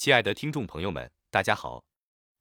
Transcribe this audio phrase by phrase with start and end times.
[0.00, 1.84] 亲爱的听众朋友们，大家好。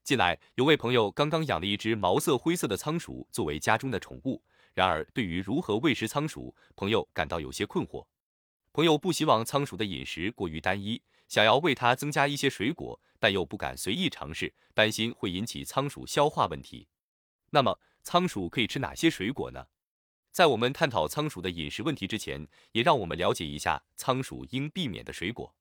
[0.06, 4.42] 近来有位朋友刚刚养了一只毛色灰色的仓鼠作为家中的宠物，
[4.74, 8.08] 然而对于如何喂食仓鼠，朋友感到有些困惑。
[8.72, 16.88] 朋友不希望仓鼠的饮食过于单一，想要为它增加一些水果，但又不敢随意尝试，担心会引起仓鼠消化问题。
[17.50, 19.68] 那么，仓鼠可以吃哪些水果呢？
[20.32, 25.54] 在我们探讨仓鼠的饮食问题之前，也让我们了解一下仓鼠应避免的水果。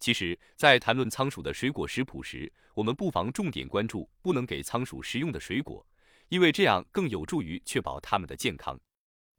[0.00, 5.86] 其实，在谈论仓鼠的水果食谱时，我们不妨重点关注不能给仓鼠食用的水果，
[6.30, 8.80] 因为这样更有助于确保它们的健康。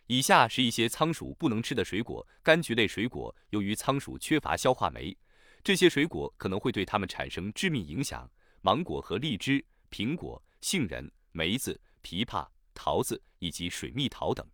[0.06, 5.18] 以下是一些仓鼠不能吃的水果：柑橘类水果，由于仓鼠缺乏消化酶，
[5.64, 8.30] 这些水果可能会对它们产生致命影响。
[8.62, 14.48] 芒果和荔枝、苹果、杏仁、梅子、枇杷、桃子以及水蜜桃等。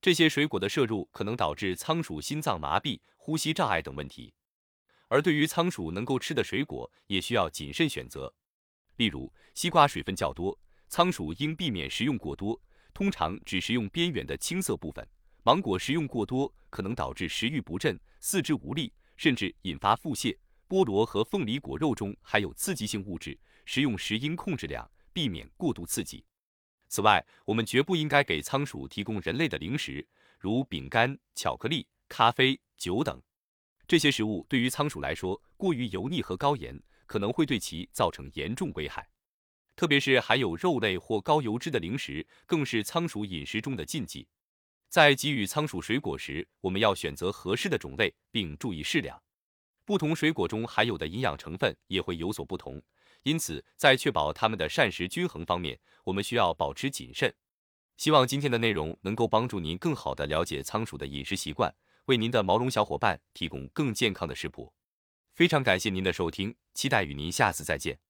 [0.00, 4.32] 这些水果的摄入可能导致仓鼠心脏麻痹、呼吸障碍等问题。
[5.08, 8.32] 而对于仓鼠能够吃的水果，也需要谨慎选择。
[8.96, 12.60] 例如，西瓜水分较多，仓鼠应避免食用过多，
[12.92, 15.06] 通常只食用边缘的青色部分。
[15.42, 20.36] 芒果食用过多可能导致食欲不振、四肢无力，甚至引发腹泻。
[20.68, 26.24] 菠萝和凤梨果肉中含有刺激性物质，食用时应控制量，避免过度刺激。
[26.88, 30.06] 此外，我们绝不应该给仓鼠提供人类的零食，
[30.38, 33.20] 如饼干、巧克力、咖啡、酒等。
[33.86, 39.08] 这些食物对于仓鼠来说过于油腻和高盐，可能会对其造成严重危害。
[39.76, 44.26] 特别是含有肉类或高油脂的零食，更是仓鼠饮食中的禁忌。
[44.88, 49.20] 在给予仓鼠水果时，我们要选择合适的种类，并注意适量。
[49.84, 52.80] 不同水果中含有的营养成分也会有所不同。
[53.24, 57.34] 因此，在确保它们的膳食均衡方面，我们需要保持谨慎。
[57.96, 61.74] 希望今天的内容能够帮助您更好地了解仓鼠的饮食习惯，
[62.06, 64.72] 为您的毛绒小伙伴提供更健康的食谱。
[65.34, 68.03] 非常感谢您的收听，期待与您下次再见。